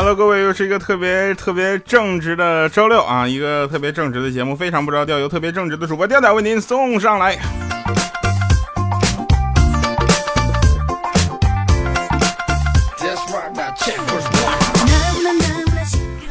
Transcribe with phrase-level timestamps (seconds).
[0.00, 7.36] Hello，各位，又是一个特别特别正直的周六啊，一个特别正直的节目，非常不着调，由特别正直的主播调调为您送上来。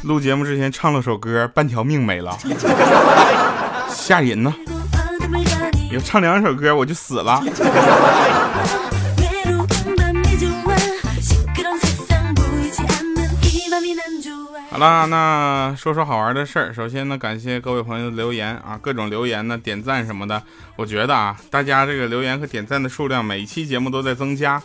[0.04, 2.38] 录节目之前唱了首歌，半条命没了，
[3.92, 4.54] 吓人呢。
[5.92, 7.44] 要唱两首歌我就死了。
[14.78, 16.72] 好啦，那说说好玩的事儿。
[16.72, 20.40] 首先呢，感谢各位朋友的留言啊，各种留言呢，点赞什么的。
[20.76, 24.62] 我觉得啊，大家这个留言和点赞的数量，每一期节目都在增加，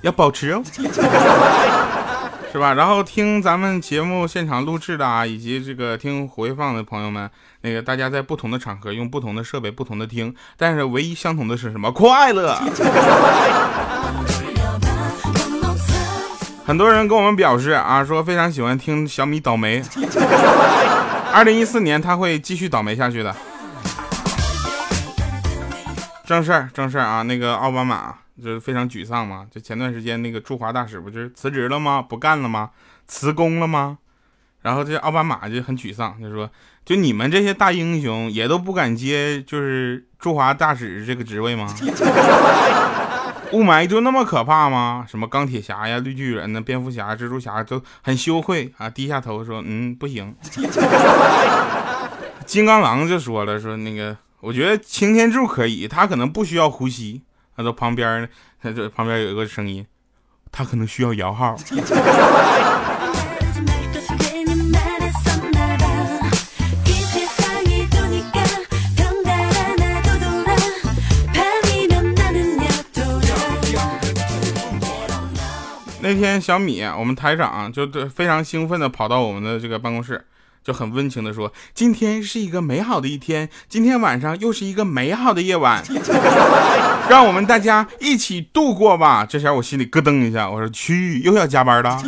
[0.00, 0.60] 要保持哦，
[2.50, 2.74] 是吧？
[2.74, 11.92] 然后听咱们节目现场录制的啊，以及这个听回放的朋友们，那个大家在不同的场合用不同的设备，不同的听，但是唯一相同的是什么？
[11.92, 12.60] 快乐。
[16.64, 19.82] 很多人跟我们表示啊，说非常喜欢听小米倒霉。
[21.34, 23.34] 二零一四年他会继续倒霉下去的。
[26.24, 32.00] 正事儿，正事儿啊，那个奥巴马就是非常沮丧嘛，就前段时间那个驻华大使不就是辞职了吗？
[32.00, 32.70] 不干了吗？
[33.06, 33.98] 辞工了吗？
[34.62, 36.48] 然后这奥巴马就很沮丧，就说：
[36.84, 41.66] 就你们这些大英雄也都不敢接就是驻华大使这个职位吗？
[43.52, 45.06] 雾霾就那么可怕吗？
[45.08, 50.34] 什么钢铁侠呀、绿巨人呢、蝙蝠侠、蜘蛛侠都很羞愧啊，低下头说：“嗯，不行。
[52.46, 57.22] ”金刚狼就说了：“说那个，我觉得擎天柱可以，他可能不需要呼吸。”
[57.56, 58.28] 他说旁边，
[58.62, 59.86] 他这旁边有一个声音，
[60.50, 61.54] 他可能需要摇号。
[76.22, 80.24] 天小米，我们台长就非常兴奋的跑到我们的这个办公室，
[80.62, 85.82] 就很温情的说：“今天是一个美好的一天，今天晚上又是一个美好的夜晚，
[87.10, 92.00] 让我们大家一起度过吧。”这下我心里咯噔一下，我说：“去，又要加班了。”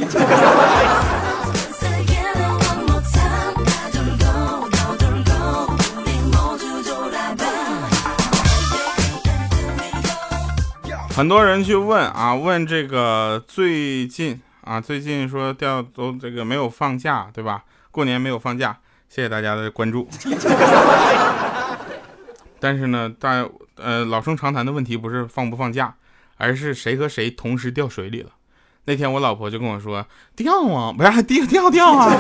[11.15, 17.63] 很多人去问啊，问这个最近啊，最近说调都这个没有放假，对吧？
[17.93, 18.77] 过年没有放假，
[19.09, 20.09] 谢谢大家的关注。
[22.59, 25.95] 但是呢，大呃老生常谈的问题不是放不放假，
[26.37, 28.31] 而是谁和谁同时掉水里了。
[28.87, 30.05] 那天我老婆就跟我说
[30.35, 32.11] 掉啊，不是掉掉掉啊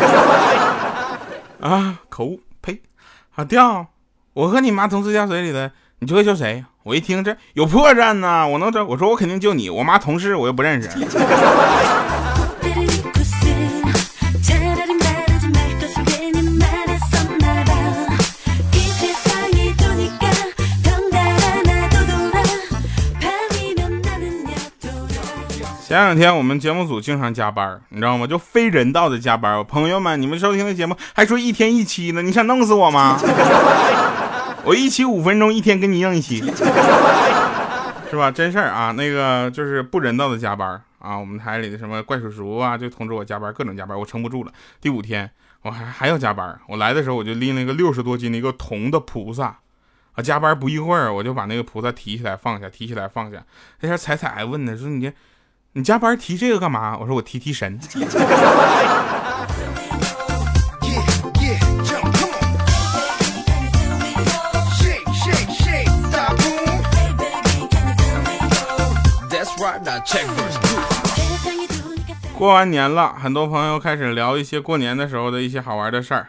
[1.61, 2.81] 啊，口误，呸
[3.35, 3.89] 啊掉，
[4.35, 6.65] 我和你妈同时掉水里的，你就会救谁？
[6.85, 10.91] 我一听这有破绽呢，我能找我说我肯定救你，我妈同事我又不认识。
[25.87, 28.27] 前两天我们节目组经常加班，你知道吗？
[28.27, 29.65] 就非人道的加班。
[29.65, 33.19] 朋友们，你们收听的节目还说一天一期呢，你想弄死我吗？
[34.67, 36.39] 我一期五分钟，一天跟你硬一期，
[38.11, 38.31] 是吧？
[38.31, 41.19] 真事儿啊，那个就是不人道的加班啊。
[41.19, 44.53] 我们台里的什么怪叔叔啊，就通知我加班，各种加班，我撑不住了。
[44.81, 45.31] 第五天
[45.63, 49.59] 我还还要加班，我来的时候我就拎了一个六十多斤的一个铜的菩萨，
[50.13, 53.45] 啊，加班不一会儿我就把那个菩萨提起来放下，提起来放下。
[53.81, 55.13] 那天彩彩还问呢，说你
[55.73, 56.97] 你加班提这个干嘛？
[56.99, 57.79] 我说我提提神。
[72.37, 76.29] 过完年了，很多朋友开始聊一些过年的时候的一些好玩的事儿，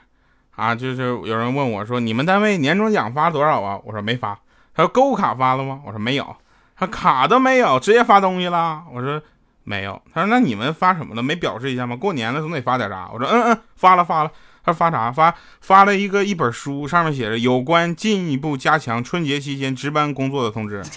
[0.56, 4.38] 啊，就是有人问我说：“你们单位年终奖发多少啊？”我说：“没发。”
[4.76, 6.36] 他说：“购物卡发了吗？”我说：“没有。”
[6.78, 8.84] 他卡都没有，直接发东西了。
[8.94, 9.22] 我说
[9.64, 11.24] ：“没有。”他说：“那你们发什么了？
[11.24, 11.96] 没表示一下吗？
[11.96, 14.32] 过年了总得发点啥。”我说：“嗯嗯，发了发了。”
[14.64, 15.12] 他说发啥？
[15.12, 20.84] 发发了一个一本书，上面写着有关进一步加强春节期间值班工作的通知。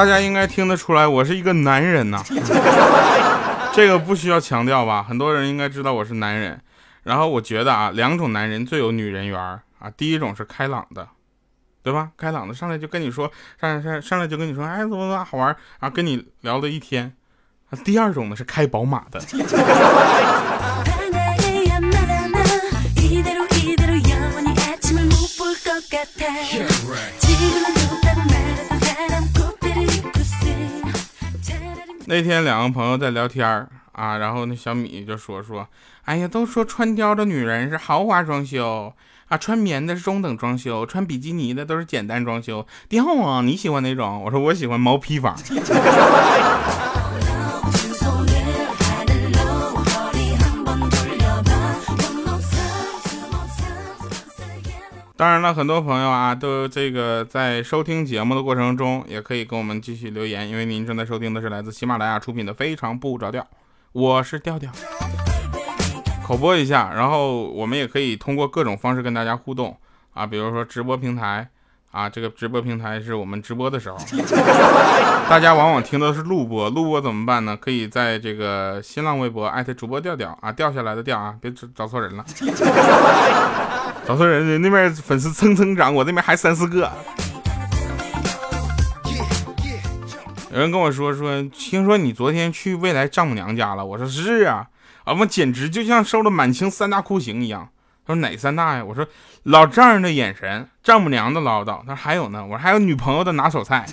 [0.00, 2.24] 大家应该听得出来，我是一个男人呐，
[3.74, 5.04] 这个不需要强调吧？
[5.06, 6.58] 很多人应该知道我是男人。
[7.02, 9.90] 然后我觉得啊，两种男人最有女人缘啊。
[9.98, 11.06] 第一种是开朗的，
[11.82, 12.12] 对吧？
[12.16, 13.30] 开朗的上来就跟你说，
[13.60, 15.90] 上上上来就跟你说，哎，怎么怎么好玩啊？
[15.90, 17.12] 跟你聊了一天。
[17.84, 19.20] 第二种呢是开宝马的。
[32.10, 33.46] 那天两个朋友在聊天
[33.92, 35.68] 啊，然后那小米就说说，
[36.06, 38.92] 哎呀，都说穿貂的女人是豪华装修
[39.28, 42.66] 啊，穿棉的是中等装修，穿比基尼的都是简单装修。
[42.88, 44.24] 貂啊，你喜欢哪种？
[44.24, 45.38] 我说我喜欢毛坯房。
[55.20, 63.42] 当然了，很多朋友啊，都这个在收听节目的过程中，也可以跟我们继续留言，因为您正在收听的是来自喜马拉雅出品的《非常不着调》，
[63.92, 64.72] 我是调调，
[66.24, 69.76] 口播一下，然后我们也可以通过各种方式跟大家互动
[70.14, 71.46] 啊，比如说直播平台。
[71.90, 73.98] 啊，这个直播平台是我们直播的时候，
[75.28, 77.56] 大家往往听的是录播，录播怎么办呢？
[77.56, 82.24] 可以在这个新浪微博艾特主播调调啊，掉下来的调啊，别找错人了，
[84.06, 86.90] 找错人，人那边粉丝蹭蹭涨，我这边还三四个。
[90.52, 94.66] 有人跟我说说，听说你昨天去未来丈母娘家了，我说是啊，
[95.04, 97.68] 啊，我简直就像受了满清三大酷刑一样。
[98.04, 98.84] 他说哪三大呀？
[98.84, 99.06] 我说
[99.44, 101.78] 老丈人的眼神，丈母娘的唠叨。
[101.86, 102.42] 他说还有呢。
[102.42, 103.86] 我说还有女朋友的拿手菜。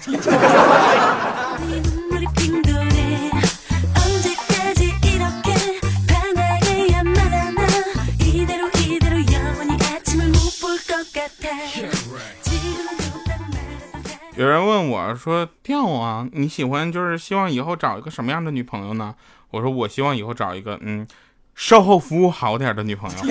[14.38, 19.16] 有人问我说：“调啊，你喜欢就是希望以后找一个什么样的女朋友呢？”
[19.50, 21.08] 我说我希望以后找一个嗯。
[21.56, 23.18] 售后服务好点的女朋友。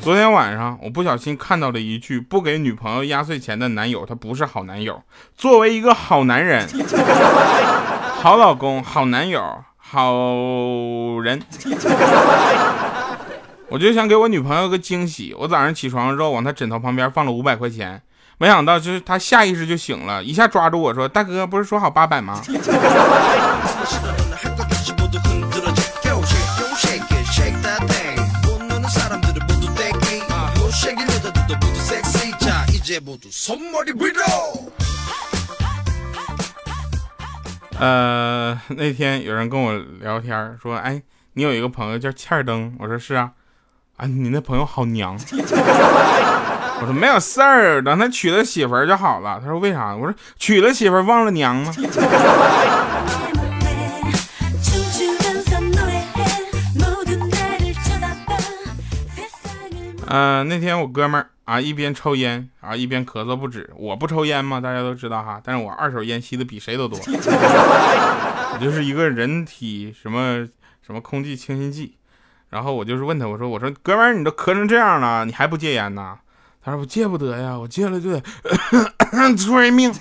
[0.00, 5.02] 昨天晚上我不小心看到了一句：“不给女朋友压岁钱的男友，他不是好男友。”
[5.36, 6.68] 作为一个好男人、
[8.22, 9.42] 好老公、好男友、
[9.76, 10.14] 好
[11.20, 11.42] 人，
[13.74, 15.34] 我就想给我女朋友个惊喜。
[15.36, 18.00] 我早上起床之后，往她枕头旁边放了五百块钱。
[18.38, 22.40] 没想到，就是她下意识就醒了，一下抓住我说：“大哥，不是说好八百吗？”
[37.80, 43.32] 呃，那天有人跟我聊天说：“哎，你有一个朋友叫欠儿灯。”我说：“是啊。”
[43.96, 45.16] 啊，你那朋友好娘。
[46.80, 49.38] 我说没有事儿，等他娶了媳妇儿就好了。
[49.40, 49.94] 他说为啥？
[49.94, 51.72] 我说娶了媳妇儿忘了娘吗？
[60.06, 63.70] 嗯，那天我哥们儿啊，一边抽烟啊，一边咳嗽不止。
[63.76, 66.98] 我不抽烟嘛，大家都知道哈，但是我二手烟吸的比谁都多。
[67.06, 70.46] 我就是一个人体什么
[70.84, 71.94] 什么空气清新剂。
[72.54, 76.14] 然后我就是问他，我说我说哥们儿，你都咳成这样了，你还不戒烟呢？
[76.64, 78.22] 他说我戒不得呀，我戒了就得
[79.36, 79.92] 出人命。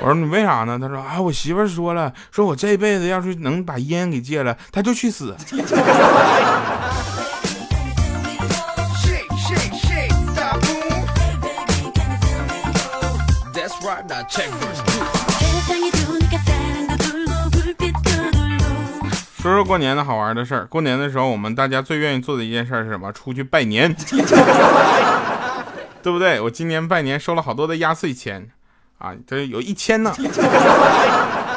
[0.00, 0.78] 我说你为啥呢？
[0.80, 5.36] 他说啊，我媳妇说了，说我这辈子要是能把烟给戒了，他就去死。
[19.42, 20.66] 说说过年的好玩的事儿。
[20.66, 23.10] 过年的时候，我们大家最愿意做的一件事是什么？
[23.10, 23.90] 出去拜年，
[26.02, 26.38] 对不对？
[26.42, 28.50] 我今年拜年收了好多的压岁钱，
[28.98, 30.12] 啊，这有一千呢。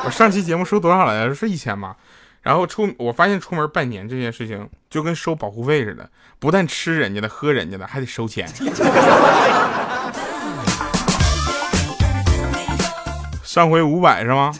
[0.05, 1.35] 我上期节目收多少来着？
[1.35, 1.97] 是一千吗？
[2.41, 6.09] 然后出，我发现出门拜年这件事情就跟收保护费似的，
[6.39, 8.47] 不但吃人家的、喝人家的，还得收钱。
[13.43, 14.53] 上回五百是吗？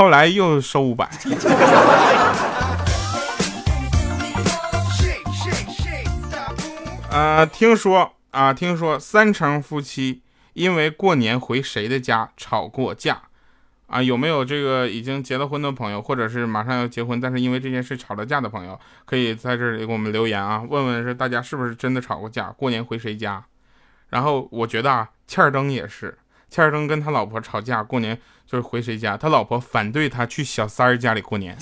[0.00, 1.06] 后来又收五百。
[7.10, 10.22] 呃，听说啊，听说三成夫妻
[10.54, 13.24] 因为过年回谁的家吵过架
[13.88, 14.02] 啊？
[14.02, 22.44] 有没有这个已经结了婚的朋友，或者是马上要结婚，但是因为这件事吵了架的朋友，可以在这里给我们留言啊，问问是大家是不是真的吵过架？
[22.52, 23.44] 过年回谁家？
[24.08, 26.16] 然后我觉得啊，欠儿灯也是。
[26.50, 29.16] 欠儿登跟他老婆吵架，过年就是回谁家？
[29.16, 31.56] 他老婆反对他去小三儿家里过年。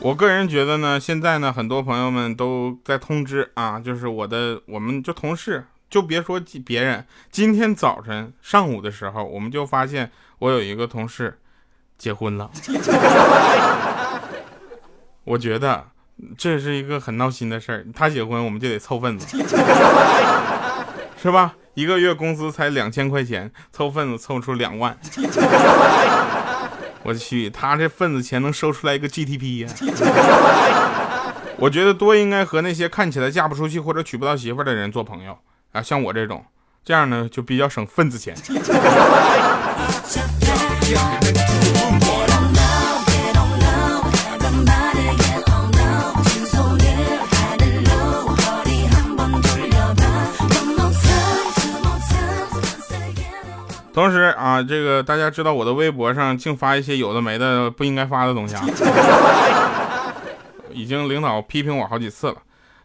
[0.00, 5.66] 我个人觉得呢，现在呢，很多朋友们都在通知啊，就是我的，我们就同事。
[5.88, 11.38] 就别说别人，今天早晨上午的时候，我们就发现我有一个同事
[11.96, 12.50] 结婚了。
[15.24, 15.86] 我觉得
[16.36, 17.86] 这是一个很闹心的事儿。
[17.94, 19.38] 他结婚我们就得凑份子，
[21.20, 21.54] 是吧？
[21.74, 24.98] 一个月工资才两千块钱，凑份子凑出两万。
[27.02, 29.68] 我去，他这份子钱能收出来一个 GDP 呀！
[31.58, 35.38] 我觉得多应该和那些看起来嫁不出去或者娶不到媳妇的人做朋友
[35.76, 36.42] 啊，像我这种，
[36.82, 38.34] 这样呢就比较省份子钱。
[53.92, 58.64] 同时啊，这个大家知道我的微博上净发一些有的没的不应该发的东西啊，
[60.72, 62.36] 已经领导批评我好几次了。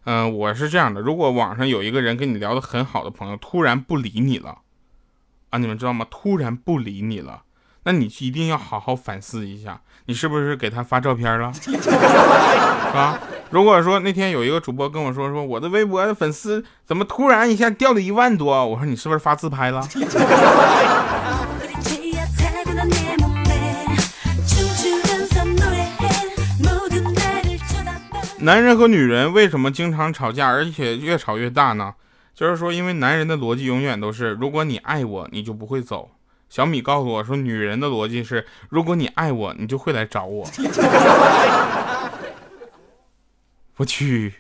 [0.06, 4.60] 嗯，我是这样的，如果网上有一个人跟你聊得很好的朋友突然不理你了，
[5.52, 6.06] 啊，你们知道吗？
[6.10, 7.44] 突然不理你了。
[7.84, 11.52] 那你一定要好好反思一下，你是不是给他发照片了？
[12.94, 19.82] 啊，如果说那天有一个主播跟我说，说我的微博粉丝怎么突然一下掉了一万多，我说你是不是发自拍了？
[28.42, 31.94] 男人和女人为什么经常吵架，而且越吵越大呢？
[32.34, 36.10] 就是说，因为男人的逻辑永远都是，如果你爱我，你就不会走。
[36.50, 40.50] 小米告诉我说，女人的逻辑是，如果你爱我，你就会来找我。
[43.78, 44.34] 我去，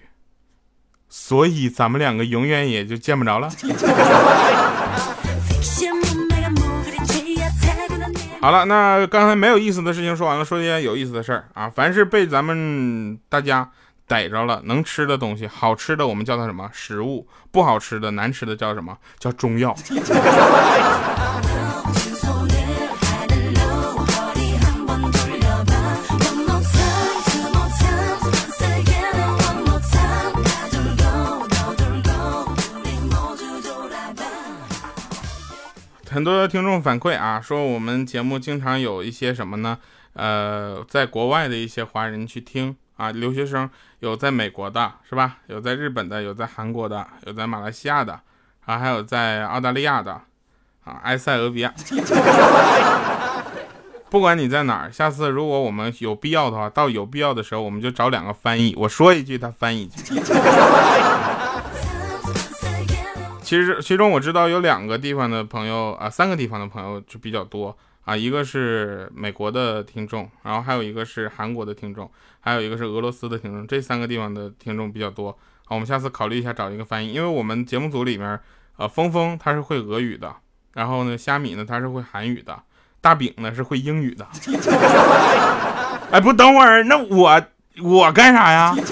[1.08, 3.50] 所以咱们两个永远也就见不着了。
[8.42, 11.70] 好了，那刚才没有意思的事情说完了，说一件有意思的事儿啊。
[11.70, 13.70] 凡是被咱们大家
[14.12, 19.74] 逮着了能吃的东西，好吃的我们叫它什么食物，不好吃的难吃的叫什么叫中药。
[36.10, 39.78] 很多听众反馈啊，说我们节目经常有一些什么呢？
[40.12, 43.70] 呃，在国外的一些华人去听啊，留学生
[44.00, 45.38] 有在美国的，是吧？
[45.48, 48.20] 有在日本的，有在韩国的，有在马来西亚的，
[48.66, 50.12] 啊，还有在澳大利亚的，
[50.84, 51.74] 啊，埃塞俄比亚。
[54.10, 60.20] 不管你在哪儿，下次如果我们有必要的话，到有必要的时候，我们就找两个翻译，我说一句，他翻译一句。
[63.42, 68.16] 其实，其中我知道有两个地方的朋友啊，三个地方的朋友就比较多啊。
[68.16, 73.66] 一个是美国的听众，然后还有一个是韩国的听众，还有一个是俄罗斯的听众。
[73.68, 75.32] 这三个地方的听众比较多。
[75.66, 78.40] 好，我们下次考虑一下找一个翻译，因为我们节目组里面，
[78.78, 80.36] 呃，峰峰他是会俄语的，
[80.74, 82.64] 然后呢，虾米呢他是会韩语的，
[83.00, 84.28] 大饼呢是会英语的。
[86.12, 87.42] 哎，不，等会儿，那我
[87.82, 88.76] 我干啥呀？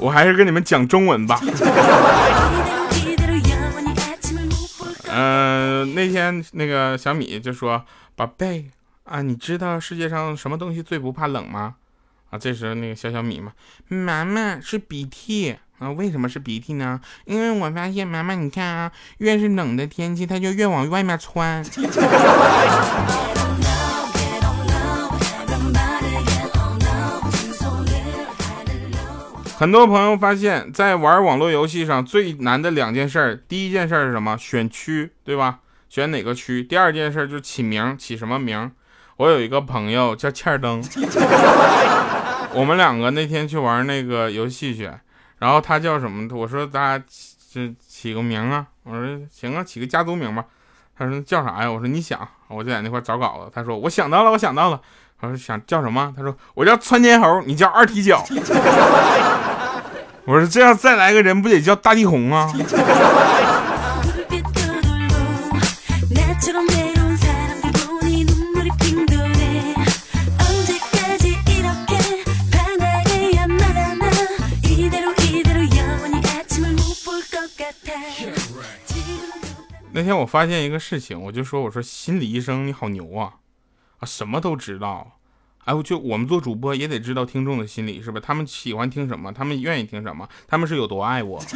[0.00, 1.38] 我还是跟你们讲中文吧。
[5.08, 7.84] 嗯， 那天那个小米就说
[8.16, 8.70] ：“宝贝
[9.04, 11.74] 啊，你知道世界上什么东西最不怕冷吗？”
[12.30, 13.52] 啊，这时候那个小小米嘛，
[13.88, 15.90] 妈妈是鼻涕啊。
[15.90, 17.00] 为什么是鼻涕呢？
[17.24, 21.64] 因为我发现妈妈，你看啊，越是冷的天气，它就越往外面窜。
[29.60, 34.34] 很多朋友发现，在玩网络游戏上最难的两件事，第一件事是什么？
[34.38, 35.58] 选区，对吧？
[35.90, 36.62] 选哪个区？
[36.62, 38.72] 第二件事就是起名，起什么名？
[39.18, 40.82] 我有一个朋友叫欠灯，
[42.56, 44.90] 我们两个那天去玩那个游戏去，
[45.40, 46.26] 然后他叫什么？
[46.34, 50.42] 我说咱俩起起个名啊，我说行啊，起个家族名吧。
[50.96, 51.70] 他说叫啥呀？
[51.70, 53.52] 我说你想，我就在那块找稿子。
[53.54, 54.80] 他说我想到了，我想到了。
[55.20, 56.14] 我说想叫什么？
[56.16, 58.24] 他说我叫窜天猴，你叫二踢脚。
[60.24, 62.52] 我说这样再来个人不得叫大地红啊？
[79.92, 83.34] 那天我发现一个事情，我就说我说心理医生你好牛啊，
[83.98, 85.19] 啊什么都知道。
[85.64, 88.20] 哎，我就我们做主播也得知道听众的心理，是吧？
[88.22, 89.32] 他们喜欢听什么？
[89.32, 90.28] 他们愿意听什么？
[90.48, 91.40] 他们是有多爱我，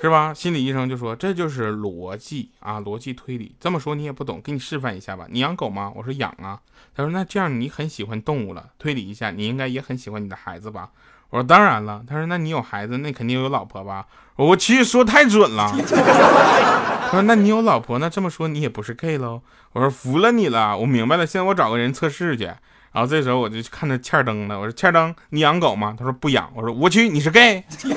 [0.00, 0.34] 是吧？
[0.34, 3.54] 心理医生就说这就是逻辑啊，逻辑推理。
[3.58, 5.26] 这么说你也不懂，给你示范一下吧。
[5.30, 5.92] 你养狗吗？
[5.96, 6.60] 我说养啊。
[6.94, 10.90] 他说那这样你很喜欢动物了，推理一下，你应该也很喜欢你的孩子吧？
[11.30, 12.02] 我说当然了。
[12.08, 14.06] 他说那你有孩子，那肯定有老婆吧？
[14.36, 15.72] 我其实说太准了。
[17.10, 19.42] 他 说那你有老婆，那这么说你也不是 gay 喽？
[19.72, 21.26] 我说服了你了，我明白了。
[21.26, 22.44] 现在我找个人测试去。
[22.44, 25.94] 然后这时候我就看着欠灯了，我说欠灯，你养狗吗？
[25.98, 26.50] 他说不养。
[26.54, 27.64] 我说我去，你是 gay。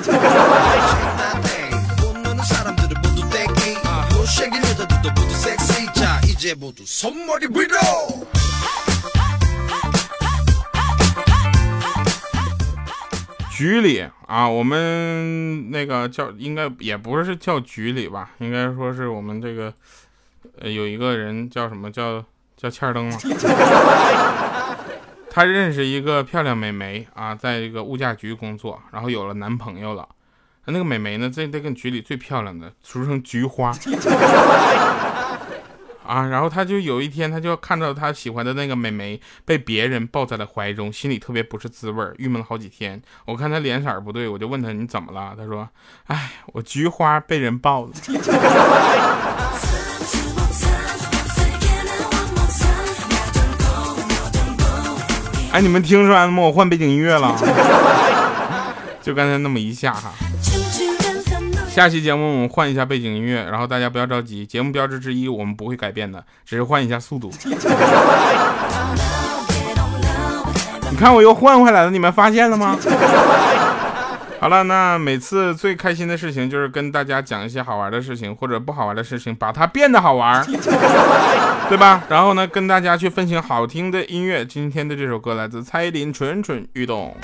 [13.58, 19.74] 局里啊，我们那个叫应该也不是叫局里吧，应该说是我们这个
[20.60, 22.24] 呃有一个人叫什么叫
[22.56, 23.18] 叫欠灯嘛。
[25.28, 30.08] 他认识一个漂亮美眉啊，在一个物价局工作，然后有了男朋友了。
[30.66, 33.72] 那个美眉呢，在这个局里最漂亮的，俗称菊花。
[36.08, 43.02] 啊，然后他就有一天，他就看到他喜欢的那个美眉被别人抱在了怀中，心里特别不是滋味郁闷了好几天。
[43.26, 45.34] 我看他脸色不对，我就问他你怎么了？
[45.36, 45.68] 他说
[46.08, 47.90] ：“哎，我菊花被人抱了。
[55.52, 56.42] ”哎，你们听出来了吗？
[56.42, 57.36] 我换背景音乐了，
[59.02, 60.14] 就刚才那么一下哈。
[61.78, 67.30] 下期节目我们换一下背景音乐，然后大家不要着急，节目标志之一我们不会改变的，只是换一下速度。
[70.90, 72.76] 你看我又换回来了，你们发现了吗？
[74.40, 80.44] 好了，那每次最开心的事情就是跟大家讲一些好玩的事情或者不好玩的事情，把它变得好玩，
[81.68, 82.02] 对吧？
[82.08, 84.44] 然后呢，跟大家去分享好听的音乐。
[84.44, 87.14] 今天的这首歌来自蔡依林《蠢蠢欲动》。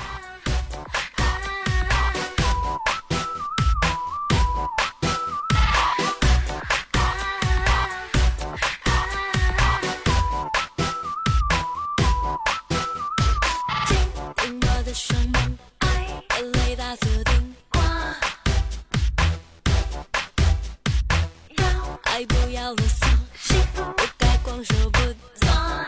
[24.64, 24.98] 手不
[25.44, 25.86] 放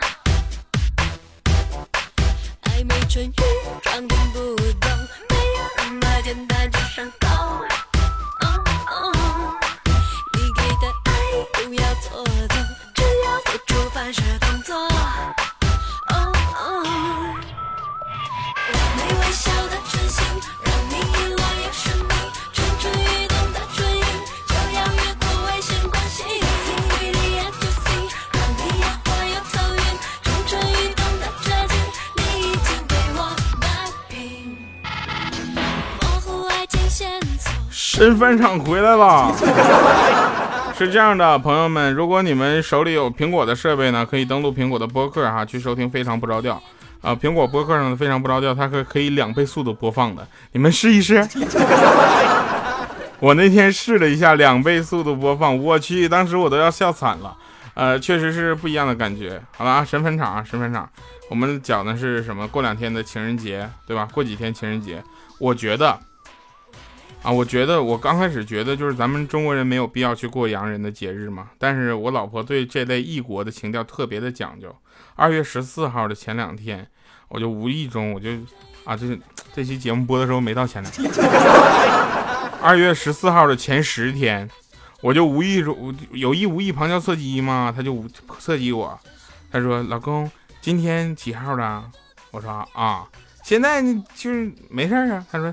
[2.64, 3.32] 暧昧唇语
[3.82, 4.45] 装听不
[37.96, 39.34] 真翻场回来了，
[40.76, 46.60] 是这样的，朋友们，如果你们手里有苹果的设备呢，可以登录苹果的播客哈，去收听《非常不着调》
[47.08, 47.16] 啊。
[47.16, 51.26] 苹果播客上的《非常不着调》，它可可以两倍速度播放的，你们试一试。
[53.18, 57.34] 我那天试了一下两倍速度播放，我去，当时我都要笑惨了。
[57.72, 59.40] 呃，确实是不一样的感觉。
[59.56, 60.86] 好了啊，神返场啊，神返场，
[61.30, 62.46] 我们讲的是什么？
[62.46, 64.06] 过两天的情人节，对吧？
[64.12, 65.02] 过几天情人节，
[65.38, 65.98] 我觉得。
[67.26, 71.48] 啊，我觉得我刚开始觉得就是咱们中国人没有必要去过洋人的节日嘛。
[71.58, 74.72] 但是我老婆对这类异国的情调特别的讲究。
[75.16, 76.86] 二月十四号的前两天，
[77.26, 78.30] 我就无意中我就
[78.84, 79.18] 啊，这
[79.52, 81.10] 这期节目播的时候没到前两天。
[82.62, 84.48] 二月十四号的前十天，
[85.00, 88.04] 我就无意中有意无意旁敲侧击嘛，他就
[88.38, 88.96] 侧击我，
[89.50, 91.90] 他说：“老公，今天几号的？”
[92.30, 93.04] 我说：“啊，
[93.42, 95.52] 现在呢就是没事啊。”他说。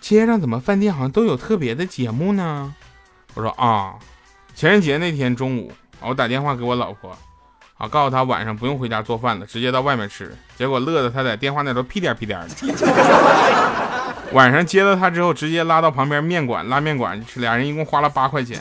[0.00, 2.74] 街上怎么饭店好像都有特别的节目呢？
[3.34, 3.94] 我说啊，
[4.54, 7.16] 情人节那天中午，我打电话给我老婆，
[7.76, 10.34] 啊，告诉她晚上不用回家做饭了，直接到外面吃。
[10.56, 12.48] 结果乐得她在电话那头屁颠屁颠的。
[14.32, 18.60] 晚上接到她之后，直接拉到旁边面馆拉面馆吃，俩人一共花了八块钱，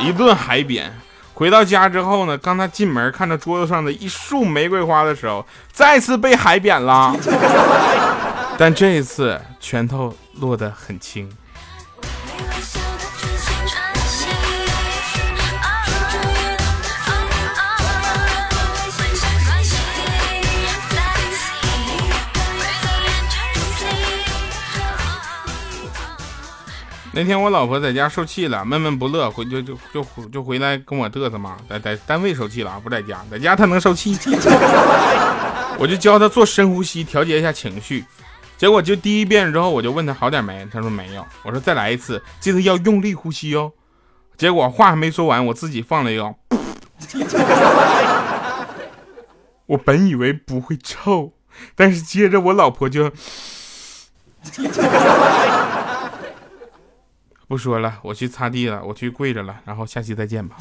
[0.00, 0.92] 一顿海扁。
[1.34, 7.16] 回到家之后呢，刚他进门看到桌子上的一束玫瑰花的时候，再次被海扁了。
[8.58, 11.28] 但这一次拳头落得很轻。
[27.14, 34.16] 那天我老婆在家受气了，闷闷不乐，回就就就就回来跟我嘚瑟嘛，在在单位受气了啊，不在家，在家她能受气？
[35.78, 38.04] 我就教她做深呼吸，调节一下情绪。
[38.62, 40.64] 结果就第一遍之后，我就问他好点没？
[40.70, 41.26] 他说没有。
[41.42, 43.72] 我说再来一次，记得要用力呼吸哦。
[44.36, 46.32] 结果话还没说完，我自己放了一个。
[49.66, 51.32] 我本以为不会臭，
[51.74, 53.10] 但是接着我老婆就
[57.48, 60.56] 不说了，我去擦地了，我去跪着了，然后下期再见吧。